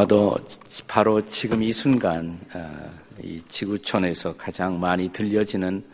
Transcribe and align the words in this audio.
아마도 0.00 0.34
바로 0.86 1.22
지금 1.26 1.62
이 1.62 1.72
순간 1.72 2.38
어, 2.54 2.90
이 3.22 3.42
지구촌에서 3.46 4.34
가장 4.36 4.80
많이 4.80 5.10
들려지는 5.10 5.84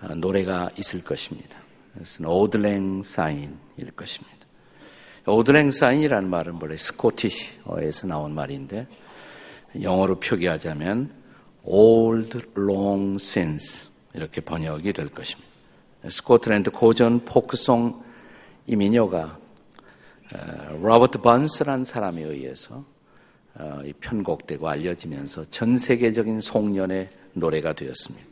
어, 0.00 0.14
노래가 0.14 0.70
있을 0.78 1.04
것입니다. 1.04 1.54
그것은 1.92 2.24
오드랭 2.24 3.02
사인일 3.02 3.90
것입니다. 3.94 4.34
오드랭 5.26 5.72
사인이라는 5.72 6.30
말은 6.30 6.58
원래 6.58 6.78
스코티시어에서 6.78 8.06
나온 8.06 8.34
말인데 8.34 8.86
영어로 9.82 10.20
표기하자면 10.20 11.12
old 11.64 12.38
long 12.56 13.16
since 13.16 13.90
이렇게 14.14 14.40
번역이 14.40 14.94
될 14.94 15.10
것입니다. 15.10 15.50
스코틀랜드 16.08 16.70
고전 16.70 17.26
포크송 17.26 18.02
이 18.68 18.76
민요가 18.76 19.38
어, 20.34 20.78
로버트 20.80 21.18
번스라는 21.18 21.84
사람에 21.84 22.22
의해서 22.22 22.76
어, 22.76 22.93
편곡되고 24.00 24.68
알려지면서 24.68 25.44
전 25.50 25.76
세계적인 25.76 26.40
송년의 26.40 27.08
노래가 27.34 27.72
되었습니다. 27.72 28.26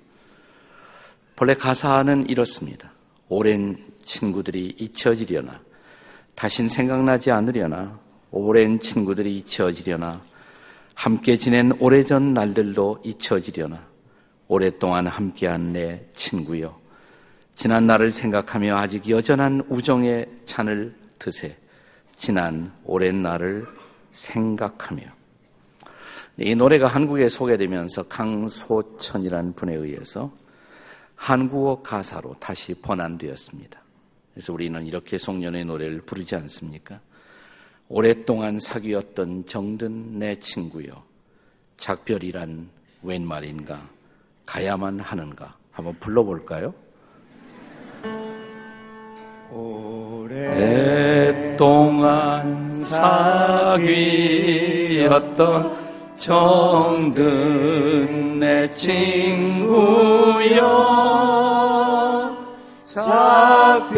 본래 1.37 1.55
가사는 1.55 2.29
이렇습니다. 2.29 2.93
오랜 3.29 3.77
친구들이 4.05 4.77
잊혀지려나, 4.79 5.61
다신 6.35 6.69
생각나지 6.69 7.31
않으려나, 7.31 7.99
오랜 8.31 8.81
친구들이 8.81 9.39
잊혀지려나, 9.39 10.23
함께 10.95 11.37
지낸 11.37 11.73
오래전 11.81 12.35
날들도 12.35 13.03
잊혀지려나, 13.05 13.87
오랫동안 14.49 15.07
함께한 15.07 15.73
내 15.73 16.05
친구여, 16.15 16.79
지난 17.55 17.87
날을 17.87 18.11
생각하며 18.11 18.77
아직 18.77 19.09
여전한 19.09 19.63
우정의 19.69 20.27
찬을 20.47 20.95
드세, 21.19 21.57
지난 22.17 22.73
오랜 22.85 23.21
날을 23.23 23.67
생각하며 24.13 25.03
이 26.39 26.55
노래가 26.55 26.87
한국에 26.87 27.29
소개되면서 27.29 28.05
강소천이라는 28.05 29.55
분에 29.55 29.75
의해서 29.75 30.33
한국어 31.15 31.83
가사로 31.83 32.35
다시 32.41 32.75
번안되었습니다. 32.75 33.81
그래서 34.33 34.53
우리는 34.53 34.85
이렇게 34.87 35.19
송년의 35.19 35.67
노래를 35.67 36.01
부르지 36.03 36.35
않습니까? 36.37 37.01
오랫동안 37.89 38.59
사귀었던 38.59 39.45
정든 39.45 40.19
내 40.19 40.37
친구여 40.37 41.05
작별이란 41.77 42.71
웬 43.03 43.27
말인가 43.27 43.89
가야만 44.47 45.01
하는가 45.01 45.57
한번 45.71 45.99
불러볼까요? 46.01 46.75
오랫동안 49.55 51.43
사귀었던 52.85 53.83
정든 56.17 57.19
내 58.39 58.67
친구여 58.69 59.03
작별이란 62.85 63.93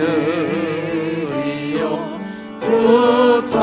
잊으리요 0.00 1.84
두터운 2.58 3.58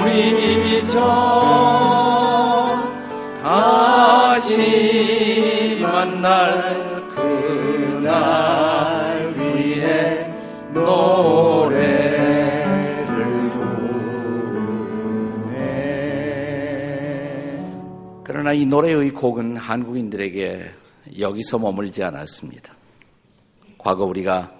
우리 0.00 0.82
정 0.88 0.98
다시 3.42 4.56
만날 5.80 7.06
그날 7.14 9.32
위해 9.36 10.28
노래를 10.72 11.86
부르네 13.50 15.54
그러나 18.24 18.52
이 18.52 18.66
노래의 18.66 19.12
곡은 19.12 19.56
한국인들에게 19.56 20.70
여기서 21.20 21.60
머물지 21.60 22.02
않았습니다. 22.02 22.74
과거 23.86 24.04
우리가 24.04 24.52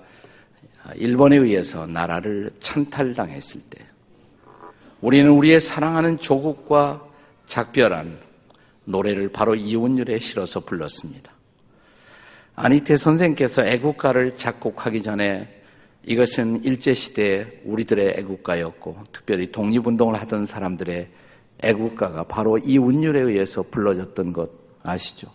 일본에 0.94 1.34
의해서 1.34 1.84
나라를 1.84 2.52
찬탈당했을 2.60 3.60
때 3.68 3.84
우리는 5.00 5.28
우리의 5.28 5.58
사랑하는 5.58 6.18
조국과 6.18 7.04
작별한 7.46 8.20
노래를 8.84 9.32
바로 9.32 9.56
이웃율에 9.56 10.20
실어서 10.20 10.60
불렀습니다. 10.60 11.32
아니테 12.54 12.96
선생께서 12.96 13.66
애국가를 13.66 14.36
작곡하기 14.36 15.02
전에 15.02 15.60
이것은 16.04 16.62
일제시대에 16.62 17.62
우리들의 17.64 18.14
애국가였고 18.18 18.96
특별히 19.10 19.50
독립운동을 19.50 20.20
하던 20.20 20.46
사람들의 20.46 21.08
애국가가 21.64 22.22
바로 22.22 22.58
이웃율에 22.58 23.22
의해서 23.22 23.64
불러졌던 23.64 24.32
것 24.32 24.52
아시죠? 24.84 25.28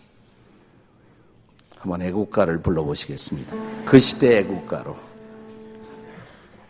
한번 1.82 2.00
애국가를 2.00 2.62
불러보시겠습니다. 2.62 3.56
그 3.84 3.98
시대 3.98 4.38
애국가로. 4.38 4.94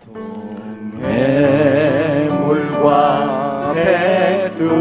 동해물과 0.06 1.42
백두산이 3.74 4.72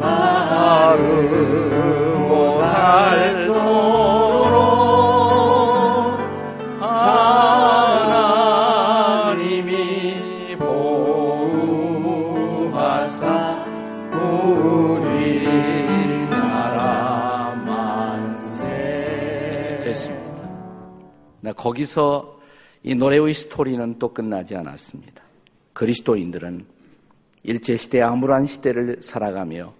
마르고 0.00 1.42
닳 2.62 3.31
거기서 21.82 22.40
이 22.82 22.94
노래의 22.94 23.34
스토리는 23.34 23.98
또 23.98 24.12
끝나지 24.12 24.56
않았습니다. 24.56 25.22
그리스도인들은 25.72 26.64
일제시대 27.44 28.00
암울한 28.00 28.46
시대를 28.46 29.02
살아가며 29.02 29.74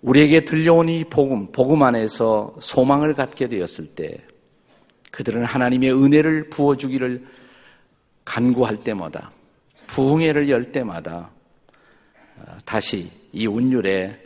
우리에게 0.00 0.44
들려온 0.44 0.88
이 0.88 1.04
복음, 1.04 1.52
복음 1.52 1.82
안에서 1.82 2.54
소망을 2.60 3.14
갖게 3.14 3.48
되었을 3.48 3.94
때 3.94 4.24
그들은 5.10 5.44
하나님의 5.44 5.92
은혜를 5.92 6.50
부어주기를 6.50 7.24
간구할 8.24 8.82
때마다 8.82 9.30
부흥회를 9.88 10.48
열 10.48 10.72
때마다 10.72 11.30
어, 12.38 12.58
다시 12.64 13.10
이 13.32 13.46
운율의 13.46 14.22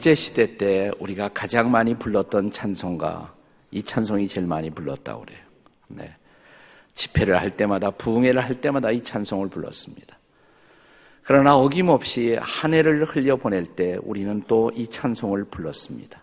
일제시대 0.04 0.58
때 0.58 0.92
우리가 1.00 1.30
가장 1.30 1.72
많이 1.72 1.96
불렀던 1.96 2.52
찬송가, 2.52 3.34
이 3.72 3.82
찬송이 3.82 4.28
제일 4.28 4.46
많이 4.46 4.70
불렀다고 4.70 5.22
그래요. 5.22 5.40
네. 5.88 6.14
집회를 6.94 7.40
할 7.40 7.52
때마다, 7.52 7.90
부흥회를 7.92 8.44
할 8.44 8.60
때마다 8.60 8.92
이 8.92 9.02
찬송을 9.02 9.48
불렀습니다. 9.48 10.20
그러나 11.24 11.56
어김없이 11.56 12.38
한 12.40 12.74
해를 12.74 13.06
흘려보낼 13.06 13.66
때 13.66 13.98
우리는 14.04 14.44
또 14.46 14.70
이 14.76 14.88
찬송을 14.88 15.46
불렀습니다. 15.46 16.22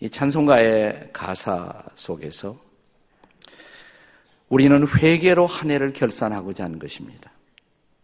이 0.00 0.10
찬송가의 0.10 1.10
가사 1.14 1.72
속에서 1.94 2.58
우리는 4.50 4.86
회개로 4.86 5.46
한 5.46 5.70
해를 5.70 5.94
결산하고자 5.94 6.64
하는 6.64 6.78
것입니다. 6.78 7.32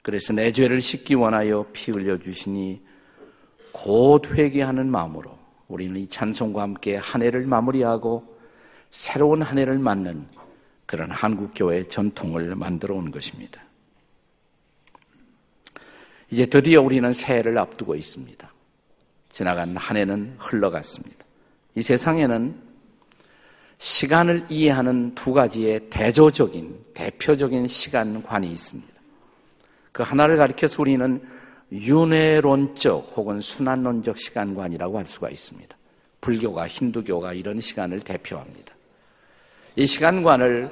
그래서 0.00 0.32
내 0.32 0.52
죄를 0.52 0.80
씻기 0.80 1.14
원하여 1.14 1.66
피 1.74 1.92
흘려 1.92 2.18
주시니 2.18 2.91
곧 3.72 4.26
회개하는 4.26 4.90
마음으로 4.90 5.36
우리는 5.68 5.98
이 5.98 6.08
찬송과 6.08 6.62
함께 6.62 6.96
한 6.96 7.22
해를 7.22 7.46
마무리하고 7.46 8.36
새로운 8.90 9.42
한 9.42 9.58
해를 9.58 9.78
맞는 9.78 10.26
그런 10.86 11.10
한국교회 11.10 11.88
전통을 11.88 12.54
만들어 12.54 12.94
온 12.94 13.10
것입니다. 13.10 13.62
이제 16.30 16.46
드디어 16.46 16.82
우리는 16.82 17.12
새해를 17.12 17.58
앞두고 17.58 17.94
있습니다. 17.94 18.52
지나간 19.30 19.76
한 19.76 19.96
해는 19.96 20.36
흘러갔습니다. 20.38 21.24
이 21.74 21.82
세상에는 21.82 22.54
시간을 23.78 24.46
이해하는 24.48 25.14
두 25.14 25.32
가지의 25.32 25.88
대조적인, 25.90 26.82
대표적인 26.94 27.66
시간관이 27.66 28.46
있습니다. 28.50 28.92
그 29.90 30.02
하나를 30.02 30.36
가리켜서 30.36 30.82
우리는 30.82 31.20
윤회론적 31.72 33.14
혹은 33.16 33.40
순환론적 33.40 34.18
시간관이라고 34.18 34.98
할 34.98 35.06
수가 35.06 35.30
있습니다. 35.30 35.74
불교가 36.20 36.68
힌두교가 36.68 37.32
이런 37.32 37.60
시간을 37.60 38.00
대표합니다. 38.00 38.74
이 39.76 39.86
시간관을 39.86 40.70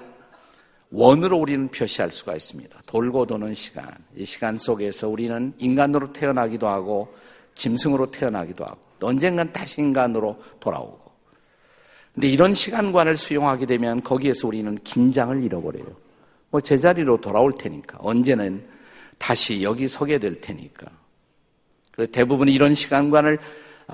원으로 0.91 1.39
우리는 1.39 1.69
표시할 1.69 2.11
수가 2.11 2.35
있습니다. 2.35 2.83
돌고 2.85 3.27
도는 3.27 3.55
시간. 3.55 3.91
이 4.15 4.25
시간 4.25 4.59
속에서 4.59 5.09
우리는 5.09 5.55
인간으로 5.59 6.13
태어나기도 6.13 6.69
하고 6.69 7.15
짐승으로 7.55 8.11
태어나기도 8.11 8.65
하고 8.65 8.79
언젠간 9.01 9.53
다시 9.53 9.81
인간으로 9.81 10.39
돌아오고. 10.61 11.11
근데 12.15 12.29
이런 12.29 12.53
시간관을 12.53 13.17
수용하게 13.17 13.67
되면 13.67 14.03
거기에서 14.03 14.49
우리는 14.49 14.77
긴장을 14.85 15.43
잃어버려요. 15.43 15.87
뭐 16.51 16.61
제자리로 16.61 17.21
돌아올 17.21 17.53
테니까 17.53 17.99
언제는 18.01 18.63
다시 19.21 19.63
여기 19.63 19.87
서게 19.87 20.19
될 20.19 20.41
테니까. 20.41 20.91
대부분 22.11 22.49
이런 22.49 22.73
시간관을 22.73 23.39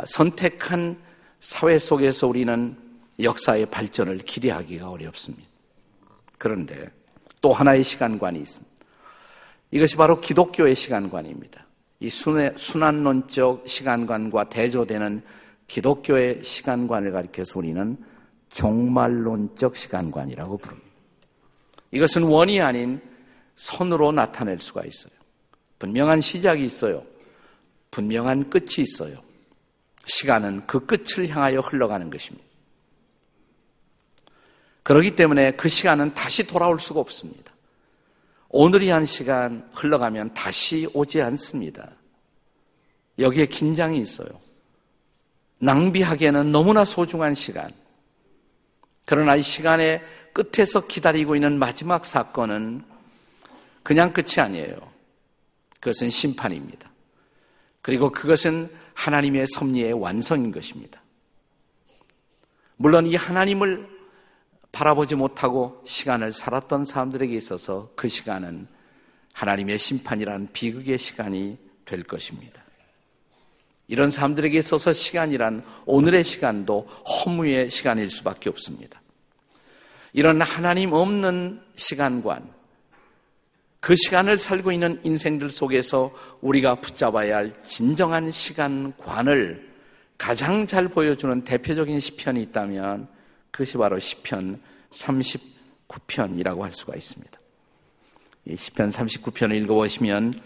선택한 0.06 0.96
사회 1.40 1.78
속에서 1.78 2.28
우리는 2.28 2.76
역사의 3.20 3.66
발전을 3.66 4.18
기대하기가 4.18 4.88
어렵습니다. 4.88 5.44
그런데 6.38 6.88
또 7.40 7.52
하나의 7.52 7.82
시간관이 7.82 8.38
있습니다. 8.38 8.72
이것이 9.72 9.96
바로 9.96 10.20
기독교의 10.20 10.76
시간관입니다. 10.76 11.66
이 11.98 12.08
순환론적 12.08 13.64
시간관과 13.66 14.48
대조되는 14.48 15.22
기독교의 15.66 16.44
시간관을 16.44 17.10
가리켜서 17.10 17.58
우리는 17.58 17.96
종말론적 18.50 19.74
시간관이라고 19.74 20.58
부릅니다. 20.58 20.86
이것은 21.90 22.22
원이 22.22 22.60
아닌 22.60 23.00
선으로 23.56 24.12
나타낼 24.12 24.60
수가 24.60 24.84
있어요. 24.84 25.12
분명한 25.78 26.20
시작이 26.20 26.64
있어요. 26.64 27.04
분명한 27.90 28.50
끝이 28.50 28.76
있어요. 28.78 29.18
시간은 30.06 30.66
그 30.66 30.86
끝을 30.86 31.28
향하여 31.28 31.60
흘러가는 31.60 32.08
것입니다. 32.10 32.46
그렇기 34.82 35.16
때문에 35.16 35.52
그 35.52 35.68
시간은 35.68 36.14
다시 36.14 36.46
돌아올 36.46 36.78
수가 36.78 37.00
없습니다. 37.00 37.52
오늘이 38.48 38.90
한 38.90 39.04
시간 39.04 39.68
흘러가면 39.74 40.32
다시 40.34 40.88
오지 40.94 41.20
않습니다. 41.22 41.90
여기에 43.18 43.46
긴장이 43.46 43.98
있어요. 43.98 44.28
낭비하기에는 45.58 46.52
너무나 46.52 46.84
소중한 46.84 47.34
시간. 47.34 47.70
그러나 49.06 49.34
이 49.34 49.42
시간의 49.42 50.02
끝에서 50.32 50.86
기다리고 50.86 51.34
있는 51.34 51.58
마지막 51.58 52.04
사건은 52.04 52.84
그냥 53.86 54.12
끝이 54.12 54.40
아니에요. 54.40 54.76
그것은 55.74 56.10
심판입니다. 56.10 56.90
그리고 57.82 58.10
그것은 58.10 58.68
하나님의 58.94 59.46
섭리의 59.46 59.92
완성인 59.92 60.50
것입니다. 60.50 61.00
물론 62.74 63.06
이 63.06 63.14
하나님을 63.14 63.88
바라보지 64.72 65.14
못하고 65.14 65.84
시간을 65.86 66.32
살았던 66.32 66.84
사람들에게 66.84 67.32
있어서 67.36 67.92
그 67.94 68.08
시간은 68.08 68.66
하나님의 69.34 69.78
심판이란 69.78 70.48
비극의 70.52 70.98
시간이 70.98 71.56
될 71.84 72.02
것입니다. 72.02 72.64
이런 73.86 74.10
사람들에게 74.10 74.58
있어서 74.58 74.92
시간이란 74.92 75.64
오늘의 75.84 76.24
시간도 76.24 76.80
허무의 76.80 77.70
시간일 77.70 78.10
수밖에 78.10 78.50
없습니다. 78.50 79.00
이런 80.12 80.42
하나님 80.42 80.92
없는 80.92 81.62
시간관, 81.76 82.55
그 83.80 83.94
시간을 83.96 84.38
살고 84.38 84.72
있는 84.72 85.00
인생들 85.04 85.50
속에서 85.50 86.12
우리가 86.40 86.76
붙잡아야 86.76 87.36
할 87.36 87.52
진정한 87.64 88.30
시간관을 88.30 89.66
가장 90.18 90.66
잘 90.66 90.88
보여주는 90.88 91.44
대표적인 91.44 92.00
시편이 92.00 92.42
있다면 92.42 93.08
그것이 93.50 93.76
바로 93.76 93.98
시편 93.98 94.60
39편이라고 94.90 96.60
할 96.60 96.72
수가 96.72 96.96
있습니다. 96.96 97.38
이 98.46 98.56
시편 98.56 98.90
39편을 98.90 99.54
읽어보시면 99.62 100.40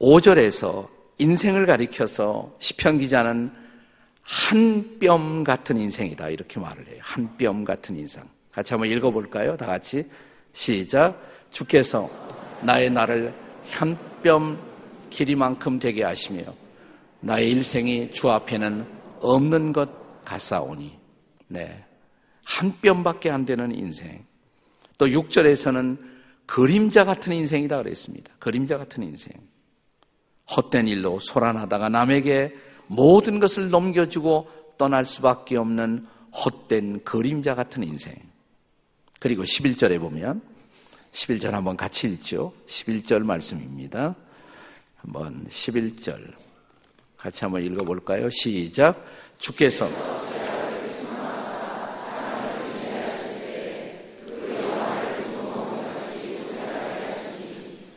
5절에서 0.00 0.88
인생을 1.18 1.66
가리켜서 1.66 2.54
시편 2.58 2.98
기자는 2.98 3.50
한 4.22 4.98
뼘 4.98 5.44
같은 5.44 5.76
인생이다 5.76 6.28
이렇게 6.30 6.58
말을 6.58 6.86
해요. 6.88 6.98
한 7.00 7.36
뼘 7.38 7.64
같은 7.64 7.96
인생. 7.96 8.24
같이 8.52 8.74
한번 8.74 8.90
읽어볼까요? 8.90 9.56
다 9.56 9.66
같이 9.66 10.04
시작. 10.52 11.22
주께서 11.50 12.10
나의 12.62 12.90
나를 12.90 13.34
한 13.70 13.96
뼘 14.26 14.58
길이만큼 15.10 15.78
되게 15.78 16.02
하시며 16.02 16.42
나의 17.20 17.50
일생이 17.52 18.10
주 18.10 18.30
앞에는 18.30 18.84
없는 19.20 19.72
것 19.72 20.24
같사오니. 20.24 20.98
네. 21.48 21.84
한 22.44 22.72
뼘밖에 22.80 23.30
안 23.30 23.44
되는 23.44 23.74
인생. 23.74 24.24
또 24.98 25.06
6절에서는 25.06 25.98
그림자 26.46 27.04
같은 27.04 27.32
인생이다 27.32 27.78
그랬습니다. 27.78 28.32
그림자 28.38 28.78
같은 28.78 29.02
인생. 29.02 29.32
헛된 30.56 30.88
일로 30.88 31.18
소란하다가 31.18 31.88
남에게 31.88 32.54
모든 32.86 33.40
것을 33.40 33.70
넘겨주고 33.70 34.48
떠날 34.78 35.04
수밖에 35.04 35.56
없는 35.56 36.06
헛된 36.32 37.04
그림자 37.04 37.54
같은 37.54 37.82
인생. 37.82 38.14
그리고 39.18 39.42
11절에 39.42 39.98
보면 39.98 40.40
11절 41.16 41.50
한번 41.52 41.76
같이 41.76 42.06
읽죠. 42.08 42.52
11절 42.66 43.22
말씀입니다. 43.22 44.14
한번 44.96 45.46
11절 45.48 46.34
같이 47.16 47.44
한번 47.44 47.62
읽어볼까요? 47.62 48.28
시작. 48.28 49.02
주께서 49.38 49.88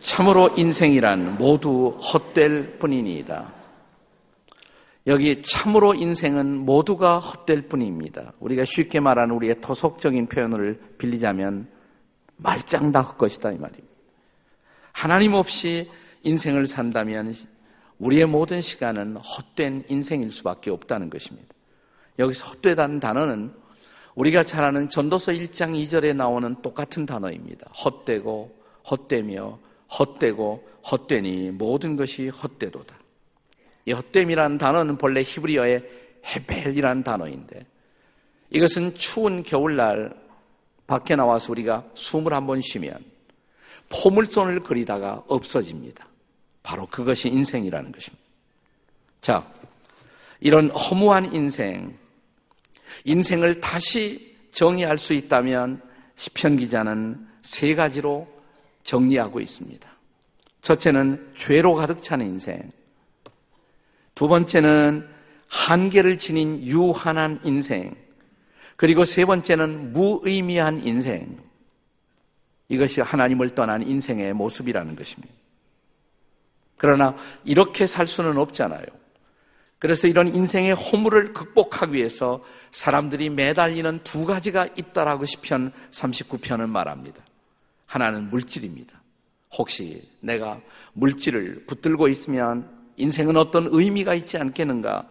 참으로 0.02 0.50
인생이란 0.56 1.38
모두 1.38 1.98
헛될 2.02 2.80
뿐이니이다. 2.80 3.54
여기 5.08 5.42
참으로 5.44 5.94
인생은 5.94 6.58
모두가 6.58 7.20
헛될 7.20 7.68
뿐입니다. 7.68 8.34
우리가 8.40 8.64
쉽게 8.64 9.00
말하는 9.02 9.36
우리의 9.36 9.60
토속적인 9.60 10.28
표현을 10.28 10.80
빌리자면 10.98 11.79
말짱 12.40 12.92
다 12.92 13.02
헛것이다 13.02 13.52
이 13.52 13.58
말입니다. 13.58 13.88
하나님 14.92 15.34
없이 15.34 15.90
인생을 16.24 16.66
산다면 16.66 17.34
우리의 18.00 18.26
모든 18.26 18.62
시간은 18.62 19.18
헛된 19.18 19.86
인생일 19.88 20.32
수밖에 20.32 20.72
없다는 20.72 21.10
것입니다. 21.10 21.48
여기서 22.18 22.48
헛되다는 22.48 23.00
단어는 23.00 23.54
우리가 24.16 24.44
잘 24.44 24.64
아는 24.64 24.90
전도서 24.90 25.32
1장 25.34 25.72
2절에 25.88 26.16
나오는 26.16 26.62
똑같은 26.62 27.06
단어입니다. 27.06 27.70
헛되고 27.72 28.60
헛되며 28.90 29.60
헛되고 29.98 30.68
헛되니 30.92 31.52
모든 31.52 31.96
것이 31.96 32.28
헛되도다. 32.28 32.98
이 33.86 33.92
헛됨이라는 33.92 34.58
단어는 34.58 34.98
본래 34.98 35.22
히브리어의 35.22 35.84
헤벨이라는 36.26 37.04
단어인데 37.04 37.66
이것은 38.50 38.96
추운 38.96 39.44
겨울날 39.44 40.14
밖에 40.90 41.16
나와서 41.16 41.52
우리가 41.52 41.86
숨을 41.94 42.34
한번 42.34 42.62
쉬면 42.62 42.98
포물선을 43.90 44.64
그리다가 44.64 45.24
없어집니다. 45.28 46.08
바로 46.64 46.88
그것이 46.88 47.30
인생이라는 47.30 47.92
것입니다. 47.92 48.26
자, 49.22 49.48
이런 50.40 50.72
허무한 50.72 51.32
인생, 51.34 51.96
인생을 53.04 53.62
다시 53.62 54.36
정의할 54.52 54.98
수 54.98 55.14
있다면 55.14 55.80
시편 56.16 56.58
기자는 56.58 57.28
세 57.44 57.76
가지로 57.76 58.28
정리하고 58.82 59.40
있습니다. 59.40 59.88
첫째는 60.64 61.34
죄로 61.38 61.76
가득 61.76 62.02
찬 62.02 62.22
인생. 62.22 62.72
두 64.16 64.28
번째는 64.28 65.08
한계를 65.50 66.18
지닌 66.18 66.64
유한한 66.64 67.40
인생. 67.44 67.96
그리고 68.80 69.04
세 69.04 69.26
번째는 69.26 69.92
무의미한 69.92 70.82
인생. 70.86 71.38
이것이 72.70 73.02
하나님을 73.02 73.50
떠난 73.50 73.86
인생의 73.86 74.32
모습이라는 74.32 74.96
것입니다. 74.96 75.34
그러나 76.78 77.14
이렇게 77.44 77.86
살 77.86 78.08
수는 78.08 78.38
없잖아요. 78.38 78.86
그래서 79.80 80.08
이런 80.08 80.34
인생의 80.34 80.76
허물을 80.76 81.34
극복하기 81.34 81.94
위해서 81.94 82.42
사람들이 82.72 83.30
매달리는 83.32 84.00
두 84.06 84.26
가지가 84.26 84.68
있다라고 84.68 85.26
시편 85.26 85.74
39편은 85.92 86.70
말합니다. 86.70 87.22
하나는 87.86 88.30
물질입니다. 88.30 88.98
혹시 89.58 90.10
내가 90.22 90.62
물질을 90.94 91.66
붙들고 91.68 92.08
있으면 92.08 92.70
인생은 92.96 93.36
어떤 93.36 93.68
의미가 93.70 94.14
있지 94.14 94.38
않겠는가? 94.38 95.06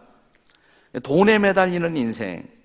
돈에 1.03 1.37
매달리는 1.37 1.97
인생. 1.97 2.58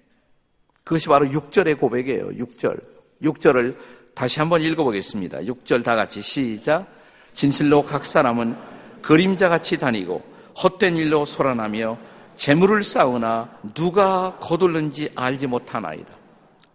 그것이 0.85 1.09
바로 1.09 1.27
6절의 1.27 1.81
고백이에요. 1.81 2.29
6절. 2.29 2.81
6절을 3.23 3.77
다시 4.15 4.39
한번 4.39 4.61
읽어보겠습니다. 4.63 5.39
6절 5.39 5.83
다 5.83 5.97
같이 5.97 6.23
시작. 6.23 6.87
진실로 7.33 7.85
각 7.85 8.05
사람은 8.05 8.57
그림자같이 9.03 9.79
다니고 9.79 10.23
헛된 10.63 10.97
일로 10.97 11.25
소란하며 11.25 11.99
재물을 12.37 12.83
쌓으나 12.83 13.51
누가 13.75 14.39
거둘는지 14.41 15.11
알지 15.15 15.47
못하나이다. 15.47 16.15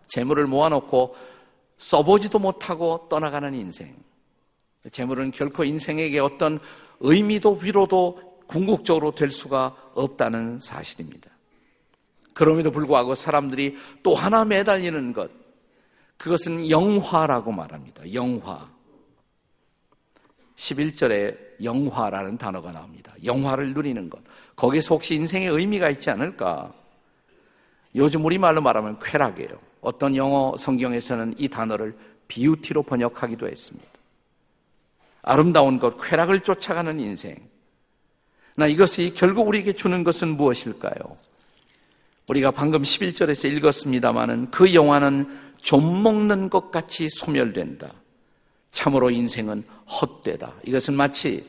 재물을 0.08 0.48
모아놓고 0.48 1.16
써보지도 1.78 2.40
못하고 2.40 3.08
떠나가는 3.10 3.54
인생. 3.54 3.96
재물은 4.92 5.32
결코 5.32 5.64
인생에게 5.64 6.20
어떤 6.20 6.60
의미도 7.00 7.60
위로도 7.62 8.40
궁극적으로 8.48 9.12
될 9.12 9.32
수가 9.32 9.76
없다는 9.94 10.60
사실입니다. 10.62 11.30
그럼에도 12.40 12.72
불구하고 12.72 13.16
사람들이 13.16 13.76
또 14.02 14.14
하나 14.14 14.46
매달리는 14.46 15.12
것, 15.12 15.30
그것은 16.16 16.70
영화라고 16.70 17.52
말합니다. 17.52 18.14
영화. 18.14 18.66
11절에 20.56 21.36
영화라는 21.62 22.38
단어가 22.38 22.72
나옵니다. 22.72 23.14
영화를 23.26 23.74
누리는 23.74 24.10
것. 24.10 24.22
거기서 24.56 24.96
혹시 24.96 25.16
인생의 25.16 25.50
의미가 25.50 25.90
있지 25.90 26.10
않을까? 26.10 26.74
요즘 27.96 28.24
우리말로 28.24 28.62
말하면 28.62 29.00
쾌락이에요. 29.00 29.60
어떤 29.82 30.16
영어 30.16 30.56
성경에서는 30.58 31.36
이 31.38 31.50
단어를 31.50 31.94
비우티로 32.30 32.84
번역하기도 32.84 33.50
했습니다. 33.50 33.90
아름다운 35.24 35.78
것, 35.78 35.98
쾌락을 36.02 36.40
쫓아가는 36.40 36.98
인생. 37.02 37.36
나 38.56 38.66
이것이 38.66 39.14
결국 39.14 39.46
우리에게 39.50 39.74
주는 39.74 40.06
것은 40.06 40.38
무엇일까요? 40.38 41.29
우리가 42.30 42.52
방금 42.52 42.84
11절에서 42.84 43.52
읽었습니다마는 43.58 44.52
그 44.52 44.74
영화는 44.74 45.56
좀 45.58 46.04
먹는 46.04 46.50
것 46.50 46.70
같이 46.70 47.10
소멸된다. 47.10 47.92
참으로 48.72 49.10
인생은 49.10 49.64
헛되다. 49.88 50.54
이것은 50.64 50.94
마치 50.94 51.44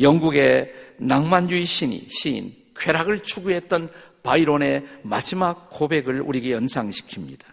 영국의 0.00 0.72
낭만주의 0.96 1.66
신이 1.66 2.08
시인 2.08 2.54
쾌락을 2.74 3.20
추구했던 3.22 3.90
바이론의 4.22 4.86
마지막 5.02 5.68
고백을 5.70 6.22
우리에게 6.22 6.58
연상시킵니다. 6.58 7.44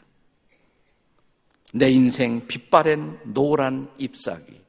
내 1.73 1.89
인생 1.89 2.47
빛바랜 2.47 3.19
노란 3.33 3.89
잎사귀, 3.97 4.61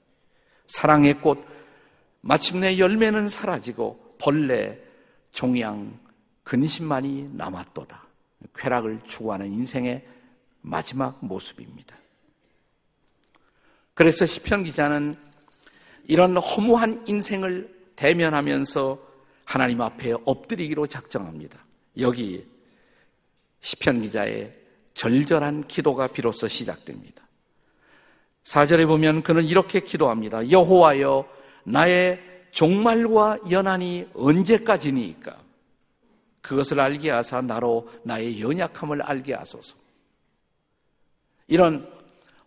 사랑의 0.66 1.20
꽃, 1.20 1.46
마침내 2.20 2.78
열매는 2.78 3.28
사라지고 3.28 4.16
벌레, 4.18 4.80
종양, 5.30 6.07
근심만이 6.48 7.28
남았도다. 7.34 8.02
쾌락을 8.54 9.00
추구하는 9.06 9.52
인생의 9.52 10.02
마지막 10.62 11.22
모습입니다. 11.22 11.94
그래서 13.92 14.24
시편 14.24 14.64
기자는 14.64 15.14
이런 16.06 16.38
허무한 16.38 17.04
인생을 17.06 17.90
대면하면서 17.96 18.98
하나님 19.44 19.82
앞에 19.82 20.14
엎드리기로 20.24 20.86
작정합니다. 20.86 21.58
여기 21.98 22.46
시편 23.60 24.00
기자의 24.00 24.56
절절한 24.94 25.66
기도가 25.66 26.06
비로소 26.06 26.48
시작됩니다. 26.48 27.28
사절에 28.44 28.86
보면 28.86 29.22
그는 29.22 29.44
이렇게 29.44 29.80
기도합니다. 29.80 30.50
여호와여 30.50 31.28
나의 31.64 32.22
종말과 32.52 33.50
연한이 33.50 34.08
언제까지니까 34.14 35.47
그것을 36.40 36.80
알게 36.80 37.10
하사 37.10 37.40
나로 37.40 37.88
나의 38.04 38.40
연약함을 38.40 39.02
알게 39.02 39.34
하소서. 39.34 39.76
이런 41.46 41.90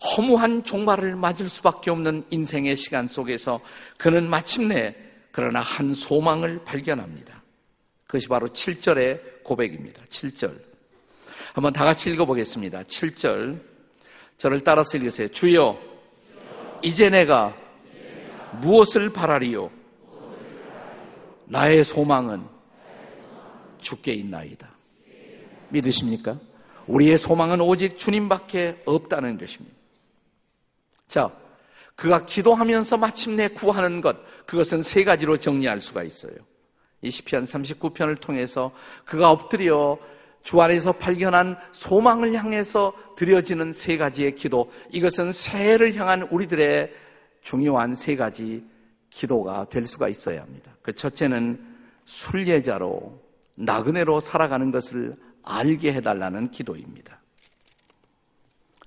허무한 0.03 0.63
종말을 0.63 1.15
맞을 1.15 1.47
수밖에 1.47 1.91
없는 1.91 2.25
인생의 2.29 2.75
시간 2.75 3.07
속에서 3.07 3.59
그는 3.97 4.29
마침내 4.29 4.95
그러나 5.31 5.61
한 5.61 5.93
소망을 5.93 6.63
발견합니다. 6.63 7.41
그것이 8.07 8.27
바로 8.27 8.47
7절의 8.47 9.43
고백입니다. 9.43 10.01
7절. 10.09 10.59
한번 11.53 11.71
다 11.73 11.85
같이 11.85 12.09
읽어보겠습니다. 12.11 12.83
7절. 12.83 13.59
저를 14.37 14.59
따라서 14.61 14.97
읽으세요. 14.97 15.27
주여, 15.27 15.79
이제 16.81 17.09
내가 17.09 17.55
무엇을 18.59 19.11
바라리요? 19.11 19.69
나의 21.45 21.83
소망은 21.83 22.43
주께 23.81 24.13
있나이다. 24.13 24.69
믿으십니까? 25.69 26.39
우리의 26.87 27.17
소망은 27.17 27.61
오직 27.61 27.97
주님밖에 27.97 28.81
없다는 28.85 29.37
것입니다. 29.37 29.75
자, 31.07 31.31
그가 31.95 32.25
기도하면서 32.25 32.97
마침내 32.97 33.47
구하는 33.49 34.01
것, 34.01 34.17
그것은 34.45 34.81
세 34.81 35.03
가지로 35.03 35.37
정리할 35.37 35.81
수가 35.81 36.03
있어요. 36.03 36.33
이 37.01 37.11
시편 37.11 37.45
39편을 37.45 38.19
통해서 38.19 38.71
그가 39.05 39.31
엎드려 39.31 39.99
주 40.41 40.59
안에서 40.61 40.93
발견한 40.93 41.57
소망을 41.71 42.33
향해서 42.33 42.93
드려지는 43.15 43.73
세 43.73 43.97
가지의 43.97 44.35
기도, 44.35 44.71
이것은 44.91 45.31
새해를 45.31 45.95
향한 45.95 46.23
우리들의 46.23 46.91
중요한 47.41 47.93
세 47.93 48.15
가지 48.15 48.63
기도가 49.09 49.65
될 49.65 49.85
수가 49.85 50.07
있어야 50.07 50.41
합니다. 50.41 50.71
그 50.81 50.93
첫째는 50.93 51.63
순례자로 52.05 53.19
나그네로 53.61 54.19
살아가는 54.19 54.71
것을 54.71 55.13
알게 55.43 55.93
해달라는 55.93 56.51
기도입니다. 56.51 57.19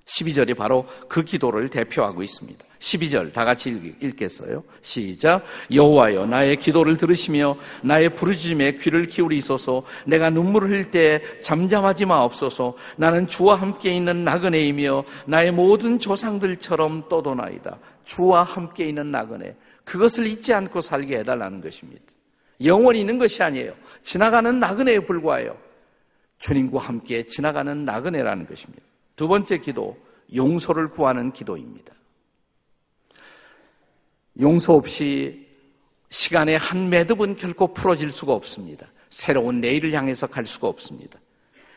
12절이 0.07 0.57
바로 0.57 0.87
그 1.09 1.25
기도를 1.25 1.69
대표하고 1.69 2.23
있습니다. 2.23 2.63
12절 2.79 3.33
다 3.33 3.45
같이 3.47 3.97
읽겠어요. 4.01 4.63
시작. 4.83 5.45
여호와여 5.73 6.27
나의 6.27 6.57
기도를 6.57 6.99
들으시며 6.99 7.57
나의 7.83 8.15
부르짖음에 8.15 8.77
귀를 8.77 9.07
기울이소서. 9.07 9.83
내가 10.07 10.29
눈물을 10.29 10.69
흘릴 10.69 10.91
때 10.91 11.23
잠잠하지 11.43 12.05
마옵소서. 12.05 12.77
나는 12.97 13.27
주와 13.27 13.57
함께 13.57 13.95
있는 13.95 14.25
나그네이며 14.25 15.05
나의 15.27 15.53
모든 15.53 15.99
조상들처럼 15.99 17.09
떠도나이다. 17.09 17.79
주와 18.05 18.43
함께 18.43 18.87
있는 18.87 19.11
나그네. 19.11 19.57
그것을 19.85 20.27
잊지 20.27 20.53
않고 20.53 20.83
살게 20.83 21.19
해달라는 21.19 21.63
것입니다. 21.63 22.03
영원히 22.63 23.01
있는 23.01 23.19
것이 23.19 23.43
아니에요. 23.43 23.75
지나가는 24.03 24.59
나그네에 24.59 25.01
불과해요. 25.01 25.57
주님과 26.39 26.81
함께 26.81 27.27
지나가는 27.27 27.85
나그네라는 27.85 28.47
것입니다. 28.47 28.83
두 29.17 29.29
번째 29.29 29.59
기도, 29.59 29.97
용서를 30.35 30.91
구하는 30.91 31.33
기도입니다. 31.33 31.93
용서 34.41 34.75
없이 34.75 35.47
시간의 36.11 36.59
한 36.59 36.91
매듭은 36.91 37.37
결코 37.37 37.73
풀어질 37.73 38.11
수가 38.11 38.33
없습니다. 38.33 38.87
새로운 39.11 39.61
내일을 39.61 39.93
향해서 39.93 40.27
갈 40.27 40.45
수가 40.45 40.69
없습니다. 40.69 41.19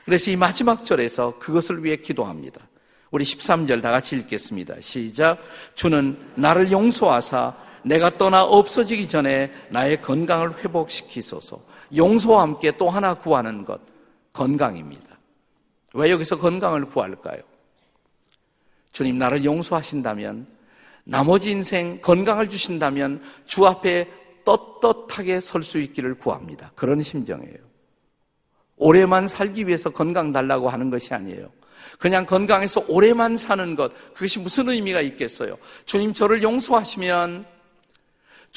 그래서 0.06 0.32
이 0.32 0.36
마지막 0.36 0.84
절에서 0.86 1.38
그것을 1.38 1.84
위해 1.84 1.98
기도합니다. 1.98 2.68
우리 3.12 3.24
13절 3.24 3.82
다 3.82 3.92
같이 3.92 4.16
읽겠습니다. 4.18 4.76
시작. 4.82 5.40
주는 5.76 6.18
나를 6.36 6.72
용서하사 6.72 7.56
내가 7.88 8.10
떠나 8.17 8.44
없어지기 8.44 9.08
전에 9.08 9.51
나의 9.70 10.01
건강을 10.01 10.63
회복시키소서. 10.63 11.60
용서와 11.96 12.41
함께 12.41 12.75
또 12.77 12.89
하나 12.89 13.13
구하는 13.13 13.63
것, 13.63 13.79
건강입니다. 14.34 15.17
왜 15.94 16.10
여기서 16.10 16.38
건강을 16.38 16.86
구할까요? 16.86 17.41
주님 18.91 19.17
나를 19.17 19.46
용서하신다면 19.46 20.48
나머지 21.03 21.51
인생 21.51 22.01
건강을 22.01 22.50
주신다면 22.50 23.22
주 23.46 23.65
앞에 23.65 24.08
떳떳하게 24.44 25.39
설 25.39 25.63
수 25.63 25.79
있기를 25.79 26.15
구합니다. 26.15 26.72
그런 26.75 27.01
심정이에요. 27.01 27.58
오래만 28.77 29.27
살기 29.27 29.67
위해서 29.67 29.89
건강 29.89 30.32
달라고 30.32 30.70
하는 30.70 30.89
것이 30.89 31.13
아니에요. 31.13 31.50
그냥 32.00 32.25
건강해서 32.25 32.84
오래만 32.88 33.38
사는 33.38 33.75
것, 33.75 33.91
그것이 34.13 34.39
무슨 34.39 34.70
의미가 34.70 35.01
있겠어요? 35.01 35.58
주님 35.86 36.13
저를 36.13 36.44
용서하시면 36.44 37.57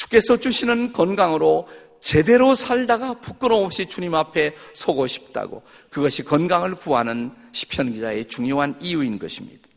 주께서 0.00 0.38
주시는 0.38 0.94
건강으로 0.94 1.68
제대로 2.00 2.54
살다가 2.54 3.20
부끄러움 3.20 3.66
없이 3.66 3.84
주님 3.84 4.14
앞에 4.14 4.54
서고 4.72 5.06
싶다고 5.06 5.62
그것이 5.90 6.24
건강을 6.24 6.76
구하는 6.76 7.30
시편 7.52 7.92
기자의 7.92 8.24
중요한 8.26 8.78
이유인 8.80 9.18
것입니다. 9.18 9.68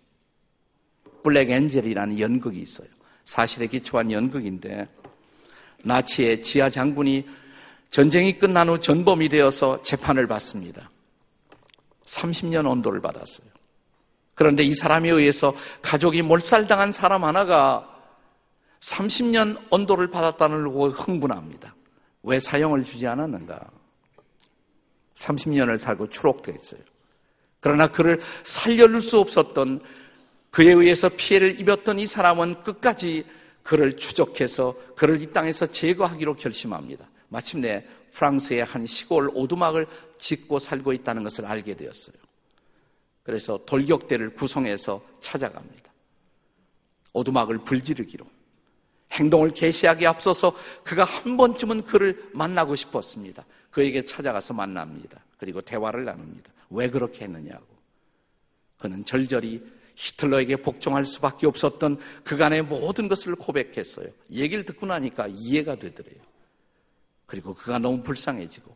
블랙 1.24 1.50
엔젤이라는 1.52 2.20
연극이 2.20 2.60
있어요. 2.62 2.88
사실에 3.26 3.68
기초한 3.68 4.14
연극인데 4.14 4.88
나치의 5.84 6.42
지하 6.44 6.70
장군이 6.70 7.26
전쟁이 7.90 8.38
끝난 8.38 8.70
후 8.70 8.80
전범이 8.80 9.28
되어서 9.28 9.82
재판을 9.82 10.28
받습니다. 10.28 10.90
30년 12.06 12.66
언도를 12.66 13.02
받았어요. 13.02 13.48
그런데 14.36 14.64
이 14.64 14.74
사람에 14.74 15.10
의해서 15.10 15.54
가족이 15.82 16.22
몰살당한 16.22 16.94
사람 16.94 17.26
하나가 17.26 17.93
30년 18.84 19.58
언도를 19.70 20.10
받았다는 20.10 20.74
걸 20.74 20.90
흥분합니다. 20.90 21.74
왜 22.24 22.40
사형을 22.40 22.84
주지 22.84 23.08
않았는가? 23.08 23.60
30년을 25.16 25.78
살고 25.78 26.10
추록됐어요. 26.10 26.82
그러나 27.60 27.90
그를 27.90 28.20
살려줄 28.44 29.02
수 29.02 29.20
없었던 29.20 29.82
그에 30.52 30.72
의해서 30.72 31.10
피해를 31.10 31.60
입었던 31.62 32.00
이 32.00 32.06
사람은 32.06 32.64
끝까지 32.64 33.26
그를 33.64 33.96
추적해서 33.96 34.76
그를 34.96 35.22
이 35.22 35.32
땅에서 35.32 35.66
제거하기로 35.66 36.36
결심합니다. 36.36 37.08
마침내 37.30 37.86
프랑스의 38.12 38.66
한 38.66 38.86
시골 38.86 39.32
오두막을 39.34 39.88
짓고 40.20 40.60
살고 40.60 40.92
있다는 40.94 41.24
것을 41.24 41.46
알게 41.46 41.76
되었어요. 41.76 42.16
그래서 43.24 43.58
돌격대를 43.66 44.34
구성해서 44.34 45.02
찾아갑니다. 45.22 45.92
오두막을 47.14 47.60
불지르기로. 47.60 48.26
행동을 49.14 49.52
개시하기 49.52 50.06
앞서서 50.08 50.56
그가 50.84 51.04
한 51.04 51.38
번쯤은 51.38 51.84
그를 51.84 52.30
만나고 52.34 52.76
싶었습니다. 52.76 53.46
그에게 53.72 54.04
찾아가서 54.04 54.54
만납니다. 54.54 55.24
그리고 55.38 55.62
대화를 55.62 56.06
나눕니다. 56.06 56.52
왜 56.70 56.90
그렇게 56.90 57.26
했느냐고. 57.26 57.66
그는 58.78 59.06
절절히 59.06 59.64
히틀러에게 59.96 60.58
복종할 60.58 61.06
수밖에 61.06 61.48
없었던 61.48 62.00
그간의 62.24 62.64
모든 62.64 63.08
것을 63.08 63.36
고백했어요. 63.36 64.08
얘기를 64.32 64.66
듣고 64.66 64.86
나니까 64.86 65.28
이해가 65.30 65.76
되더래요. 65.76 66.20
그리고 67.26 67.54
그가 67.54 67.80
너무 67.80 68.04
불쌍해지고 68.04 68.76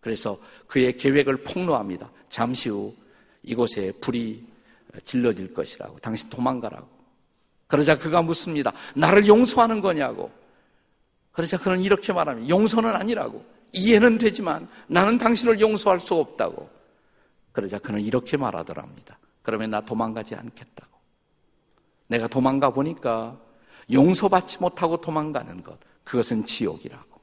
그래서 0.00 0.40
그의 0.66 0.96
계획을 0.96 1.44
폭로합니다. 1.44 2.10
잠시 2.28 2.70
후 2.70 2.94
이곳에 3.42 3.92
불이 4.00 4.44
질러질 5.04 5.54
것이라고. 5.54 5.98
당신 5.98 6.28
도망가라고. 6.30 6.99
그러자 7.70 7.96
그가 7.96 8.20
묻습니다. 8.20 8.72
나를 8.96 9.28
용서하는 9.28 9.80
거냐고. 9.80 10.32
그러자 11.30 11.56
그는 11.56 11.80
이렇게 11.80 12.12
말합니다. 12.12 12.48
용서는 12.48 12.90
아니라고. 12.90 13.44
이해는 13.72 14.18
되지만 14.18 14.68
나는 14.88 15.18
당신을 15.18 15.60
용서할 15.60 16.00
수 16.00 16.16
없다고. 16.16 16.68
그러자 17.52 17.78
그는 17.78 18.00
이렇게 18.00 18.36
말하더랍니다. 18.36 19.18
그러면 19.42 19.70
나 19.70 19.80
도망가지 19.80 20.34
않겠다고. 20.34 20.90
내가 22.08 22.26
도망가 22.26 22.70
보니까 22.70 23.38
용서받지 23.92 24.58
못하고 24.58 25.00
도망가는 25.00 25.62
것. 25.62 25.78
그것은 26.02 26.46
지옥이라고. 26.46 27.20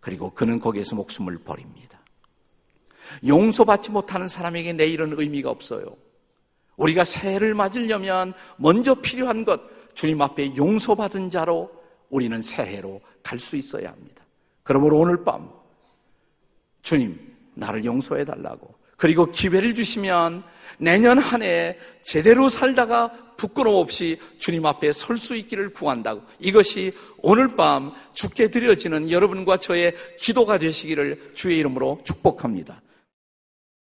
그리고 0.00 0.34
그는 0.34 0.58
거기에서 0.58 0.96
목숨을 0.96 1.38
버립니다. 1.38 2.00
용서받지 3.24 3.92
못하는 3.92 4.26
사람에게 4.26 4.72
내일은 4.72 5.14
의미가 5.16 5.50
없어요. 5.50 5.96
우리가 6.76 7.04
새해를 7.04 7.54
맞으려면 7.54 8.32
먼저 8.56 8.94
필요한 8.94 9.44
것, 9.44 9.60
주님 9.94 10.20
앞에 10.22 10.56
용서받은 10.56 11.30
자로 11.30 11.70
우리는 12.08 12.40
새해로 12.40 13.00
갈 13.22 13.38
수 13.38 13.56
있어야 13.56 13.90
합니다. 13.90 14.24
그러므로 14.62 14.98
오늘 14.98 15.24
밤, 15.24 15.50
주님, 16.82 17.18
나를 17.54 17.84
용서해 17.84 18.24
달라고. 18.24 18.74
그리고 18.96 19.26
기회를 19.30 19.74
주시면 19.74 20.42
내년 20.78 21.18
한 21.18 21.42
해 21.42 21.76
제대로 22.04 22.48
살다가 22.48 23.12
부끄럼 23.36 23.74
없이 23.74 24.18
주님 24.38 24.66
앞에 24.66 24.92
설 24.92 25.16
수 25.16 25.34
있기를 25.36 25.72
구한다고. 25.72 26.22
이것이 26.38 26.92
오늘 27.18 27.56
밤 27.56 27.92
죽게 28.12 28.48
드려지는 28.50 29.10
여러분과 29.10 29.56
저의 29.56 29.94
기도가 30.18 30.58
되시기를 30.58 31.32
주의 31.34 31.58
이름으로 31.58 32.00
축복합니다. 32.04 32.80